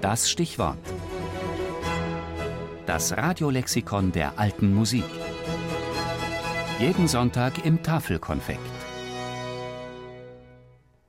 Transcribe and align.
Das 0.00 0.30
Stichwort. 0.30 0.78
Das 2.84 3.16
Radiolexikon 3.16 4.12
der 4.12 4.38
alten 4.38 4.74
Musik. 4.74 5.04
Jeden 6.78 7.08
Sonntag 7.08 7.64
im 7.64 7.82
Tafelkonfekt. 7.82 8.60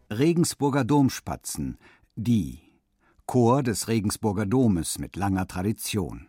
Regensburger 0.10 0.86
Domspatzen, 0.86 1.78
die 2.16 2.62
Chor 3.26 3.62
des 3.62 3.90
Regensburger 3.90 4.46
Domes 4.46 5.00
mit 5.00 5.18
langer 5.18 5.48
Tradition. 5.48 6.28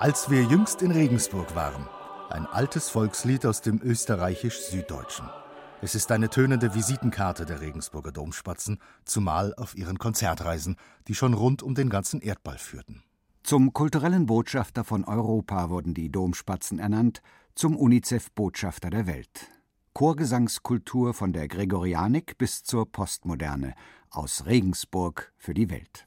Als 0.00 0.30
wir 0.30 0.42
jüngst 0.42 0.82
in 0.82 0.90
Regensburg 0.90 1.54
waren. 1.54 1.86
Ein 2.30 2.44
altes 2.44 2.90
Volkslied 2.90 3.46
aus 3.46 3.62
dem 3.62 3.80
österreichisch-süddeutschen. 3.80 5.30
Es 5.80 5.94
ist 5.94 6.12
eine 6.12 6.28
tönende 6.28 6.74
Visitenkarte 6.74 7.46
der 7.46 7.62
Regensburger 7.62 8.12
Domspatzen, 8.12 8.78
zumal 9.06 9.54
auf 9.54 9.74
ihren 9.74 9.98
Konzertreisen, 9.98 10.76
die 11.06 11.14
schon 11.14 11.32
rund 11.32 11.62
um 11.62 11.74
den 11.74 11.88
ganzen 11.88 12.20
Erdball 12.20 12.58
führten. 12.58 13.02
Zum 13.44 13.72
kulturellen 13.72 14.26
Botschafter 14.26 14.84
von 14.84 15.04
Europa 15.04 15.70
wurden 15.70 15.94
die 15.94 16.12
Domspatzen 16.12 16.78
ernannt, 16.78 17.22
zum 17.54 17.74
UNICEF-Botschafter 17.74 18.90
der 18.90 19.06
Welt. 19.06 19.48
Chorgesangskultur 19.94 21.14
von 21.14 21.32
der 21.32 21.48
Gregorianik 21.48 22.36
bis 22.36 22.62
zur 22.62 22.92
Postmoderne, 22.92 23.74
aus 24.10 24.44
Regensburg 24.44 25.32
für 25.38 25.54
die 25.54 25.70
Welt. 25.70 26.04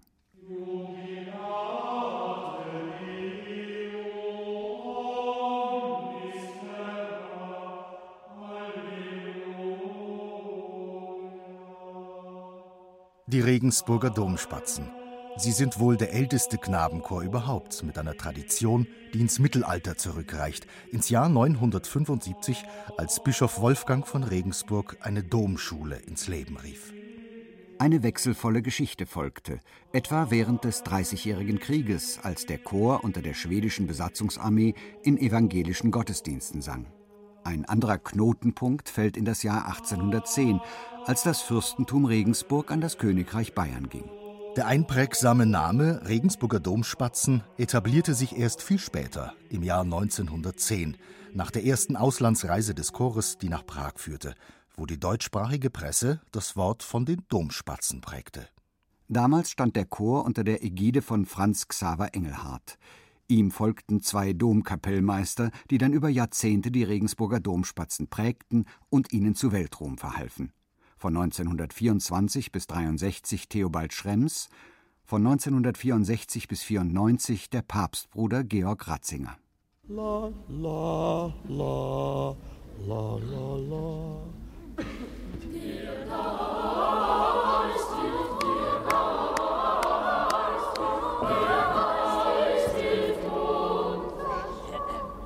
Die 13.32 13.40
Regensburger 13.40 14.10
Domspatzen. 14.10 14.90
Sie 15.38 15.54
sind 15.54 15.80
wohl 15.80 15.96
der 15.96 16.12
älteste 16.12 16.58
Knabenchor 16.58 17.22
überhaupt, 17.22 17.82
mit 17.82 17.98
einer 17.98 18.18
Tradition, 18.18 18.88
die 19.14 19.22
ins 19.22 19.40
Mittelalter 19.40 19.96
zurückreicht, 19.96 20.68
ins 20.92 21.08
Jahr 21.08 21.30
975, 21.30 22.66
als 22.98 23.24
Bischof 23.24 23.62
Wolfgang 23.62 24.06
von 24.06 24.24
Regensburg 24.24 24.98
eine 25.00 25.24
Domschule 25.24 25.96
ins 25.96 26.28
Leben 26.28 26.58
rief. 26.58 26.92
Eine 27.80 28.04
wechselvolle 28.04 28.62
Geschichte 28.62 29.06
folgte, 29.06 29.62
etwa 29.94 30.30
während 30.30 30.66
des 30.66 30.84
Dreißigjährigen 30.84 31.62
Krieges, 31.62 32.20
als 32.22 32.46
der 32.48 32.58
Chor 32.58 33.06
unter 33.06 33.22
der 33.22 33.34
schwedischen 33.34 33.88
Besatzungsarmee 33.88 34.74
in 35.04 35.18
evangelischen 35.18 35.92
Gottesdiensten 35.92 36.62
sang. 36.62 36.86
Ein 37.44 37.66
anderer 37.66 37.98
Knotenpunkt 37.98 38.88
fällt 38.88 39.18
in 39.18 39.26
das 39.26 39.42
Jahr 39.42 39.66
1810, 39.66 40.62
als 41.06 41.24
das 41.24 41.42
Fürstentum 41.42 42.06
Regensburg 42.06 42.72
an 42.72 42.82
das 42.82 42.98
Königreich 42.98 43.54
Bayern 43.54 43.90
ging. 43.90 44.10
Der 44.56 44.68
einprägsame 44.68 45.46
Name 45.46 46.02
Regensburger 46.08 46.60
Domspatzen 46.60 47.44
etablierte 47.58 48.14
sich 48.14 48.38
erst 48.38 48.62
viel 48.62 48.80
später, 48.80 49.34
im 49.50 49.64
Jahr 49.64 49.82
1910, 49.82 50.98
nach 51.34 51.52
der 51.52 51.66
ersten 51.66 51.96
Auslandsreise 51.96 52.76
des 52.76 52.92
Chores, 52.92 53.38
die 53.38 53.50
nach 53.50 53.66
Prag 53.66 53.94
führte, 53.96 54.36
wo 54.76 54.86
die 54.86 55.00
deutschsprachige 55.00 55.70
Presse 55.70 56.22
das 56.32 56.56
Wort 56.56 56.84
von 56.84 57.06
den 57.06 57.24
Domspatzen 57.30 58.02
prägte. 58.02 58.48
Damals 59.08 59.50
stand 59.52 59.76
der 59.76 59.86
Chor 59.86 60.26
unter 60.26 60.44
der 60.44 60.64
Ägide 60.64 61.02
von 61.02 61.26
Franz 61.26 61.68
Xaver 61.68 62.14
Engelhardt. 62.14 62.78
Ihm 63.28 63.52
folgten 63.52 64.02
zwei 64.02 64.34
Domkapellmeister, 64.34 65.52
die 65.70 65.78
dann 65.78 65.94
über 65.94 66.10
Jahrzehnte 66.10 66.72
die 66.72 66.84
Regensburger 66.84 67.40
Domspatzen 67.40 68.08
prägten 68.08 68.66
und 68.90 69.14
ihnen 69.14 69.36
zu 69.36 69.54
Weltruhm 69.54 69.98
verhalfen 69.98 70.52
von 71.02 71.18
1924 71.18 72.52
bis 72.52 72.68
63 72.68 73.50
Theobald 73.50 73.92
Schrems, 73.92 74.50
von 75.04 75.26
1964 75.26 76.48
bis 76.48 76.62
94 76.62 77.50
der 77.50 77.64
Papstbruder 77.64 78.44
Georg 78.44 78.88
Ratzinger. 78.88 79.36
La, 79.88 80.32
la, 80.48 81.34
la, 81.50 82.36
la, 82.86 83.18
la, 83.18 83.58
la. 83.58 84.24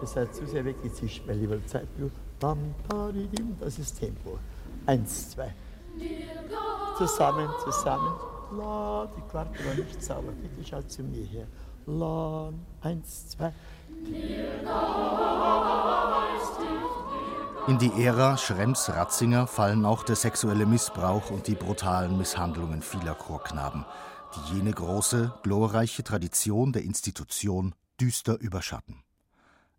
Ihr 0.02 0.08
seid 0.08 0.34
zu 0.34 0.48
sehr 0.48 0.64
weggezischt, 0.64 1.24
mein 1.28 1.42
lieber 1.42 1.58
Zeitblut. 1.68 2.14
Das 3.60 3.78
ist 3.78 4.00
Tempo. 4.00 4.40
Eins, 4.86 5.32
zwei. 5.32 5.54
Zusammen, 6.98 7.50
zusammen. 7.64 8.14
La, 8.52 9.08
die 9.16 9.22
Quarte 9.30 9.66
war 9.66 9.74
nicht 9.74 10.02
sauber. 10.02 10.32
Bitte 10.32 10.68
schaut 10.68 10.90
zu 10.90 11.04
mir 11.04 11.26
her. 11.26 11.48
La, 11.88 12.52
eins, 12.82 13.30
zwei. 13.30 13.54
In 17.68 17.80
die 17.80 17.92
Ära 18.04 18.38
Schrems-Ratzinger 18.38 19.48
fallen 19.48 19.86
auch 19.86 20.04
der 20.04 20.16
sexuelle 20.16 20.66
Missbrauch 20.66 21.32
und 21.32 21.48
die 21.48 21.56
brutalen 21.56 22.18
Misshandlungen 22.18 22.82
vieler 22.82 23.16
Chorknaben, 23.16 23.86
die 24.36 24.56
jene 24.56 24.72
große, 24.72 25.34
glorreiche 25.42 26.04
Tradition 26.04 26.74
der 26.74 26.84
Institution 26.84 27.74
düster 28.00 28.40
überschatten. 28.40 29.02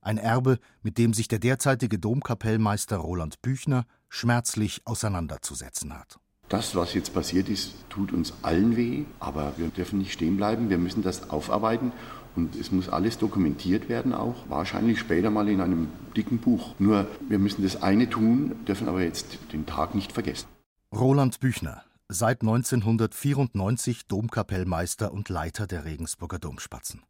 Ein 0.00 0.18
Erbe, 0.18 0.58
mit 0.82 0.98
dem 0.98 1.14
sich 1.14 1.28
der 1.28 1.38
derzeitige 1.38 1.98
Domkapellmeister 1.98 2.96
Roland 2.96 3.40
Büchner 3.42 3.86
schmerzlich 4.08 4.82
auseinanderzusetzen 4.84 5.94
hat. 5.94 6.18
Das, 6.48 6.76
was 6.76 6.94
jetzt 6.94 7.12
passiert 7.12 7.48
ist, 7.48 7.74
tut 7.88 8.12
uns 8.12 8.32
allen 8.42 8.76
weh, 8.76 9.04
aber 9.18 9.54
wir 9.56 9.68
dürfen 9.68 9.98
nicht 9.98 10.12
stehen 10.12 10.36
bleiben. 10.36 10.70
Wir 10.70 10.78
müssen 10.78 11.02
das 11.02 11.30
aufarbeiten 11.30 11.92
und 12.36 12.54
es 12.54 12.70
muss 12.70 12.88
alles 12.88 13.18
dokumentiert 13.18 13.88
werden, 13.88 14.12
auch 14.12 14.48
wahrscheinlich 14.48 15.00
später 15.00 15.30
mal 15.30 15.48
in 15.48 15.60
einem 15.60 15.88
dicken 16.16 16.38
Buch. 16.38 16.74
Nur 16.78 17.08
wir 17.28 17.38
müssen 17.38 17.62
das 17.62 17.82
eine 17.82 18.08
tun, 18.08 18.64
dürfen 18.66 18.88
aber 18.88 19.02
jetzt 19.02 19.38
den 19.52 19.66
Tag 19.66 19.94
nicht 19.94 20.12
vergessen. 20.12 20.46
Roland 20.94 21.40
Büchner, 21.40 21.82
seit 22.08 22.42
1994 22.42 24.06
Domkapellmeister 24.06 25.12
und 25.12 25.28
Leiter 25.28 25.66
der 25.66 25.84
Regensburger 25.84 26.38
Domspatzen. 26.38 27.02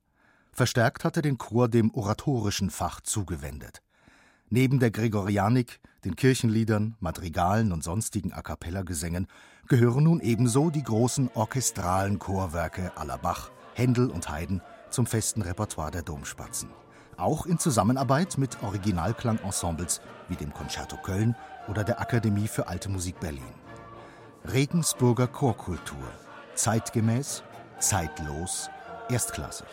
Verstärkt 0.53 1.05
hat 1.05 1.17
er 1.17 1.23
den 1.23 1.37
Chor 1.37 1.69
dem 1.69 1.93
oratorischen 1.93 2.71
Fach 2.71 3.03
zugewendet. 3.03 3.83
Neben 4.49 4.79
der 4.79 4.91
Gregorianik, 4.91 5.81
den 6.07 6.15
Kirchenliedern, 6.15 6.95
Madrigalen 7.01 7.73
und 7.73 7.83
sonstigen 7.83 8.33
A 8.33 8.41
cappella-Gesängen 8.41 9.27
gehören 9.67 10.05
nun 10.05 10.21
ebenso 10.21 10.71
die 10.71 10.85
großen 10.85 11.31
orchestralen 11.35 12.21
Chorwerke 12.21 12.97
aller 12.97 13.19
Bach, 13.19 13.51
Händel 13.75 14.09
und 14.11 14.31
Haydn 14.31 14.63
zum 14.89 15.07
festen 15.07 15.43
Repertoire 15.43 15.91
der 15.91 16.03
Domspatzen. 16.03 16.71
Auch 17.17 17.45
in 17.45 17.59
Zusammenarbeit 17.59 18.39
mit 18.39 18.63
Originalklangensembles 18.63 20.01
wie 20.29 20.37
dem 20.37 20.55
Concerto 20.55 20.97
Köln 20.97 21.35
oder 21.67 21.83
der 21.83 22.01
Akademie 22.01 22.47
für 22.47 22.69
Alte 22.69 22.89
Musik 22.89 23.19
Berlin. 23.19 23.43
Regensburger 24.45 25.27
Chorkultur. 25.27 26.09
Zeitgemäß, 26.55 27.43
zeitlos, 27.81 28.71
erstklassig. 29.09 29.67